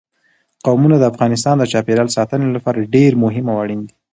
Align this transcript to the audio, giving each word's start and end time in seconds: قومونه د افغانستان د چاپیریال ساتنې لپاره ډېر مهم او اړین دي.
قومونه 0.65 0.95
د 0.99 1.03
افغانستان 1.11 1.55
د 1.57 1.63
چاپیریال 1.71 2.09
ساتنې 2.17 2.47
لپاره 2.55 2.89
ډېر 2.95 3.11
مهم 3.23 3.45
او 3.51 3.57
اړین 3.63 3.81
دي. 3.87 3.93